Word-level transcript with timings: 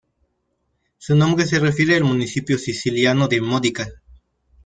Su 0.97 1.15
nombre 1.15 1.45
se 1.45 1.59
refiere 1.59 1.95
al 1.95 2.03
municipio 2.03 2.57
siciliano 2.57 3.27
de 3.27 3.39
Módica. 3.39 3.87